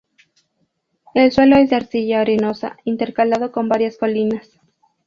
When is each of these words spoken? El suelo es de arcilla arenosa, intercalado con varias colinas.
El 1.13 1.31
suelo 1.31 1.57
es 1.57 1.69
de 1.69 1.75
arcilla 1.75 2.21
arenosa, 2.21 2.75
intercalado 2.85 3.51
con 3.51 3.69
varias 3.69 3.99
colinas. 3.99 4.59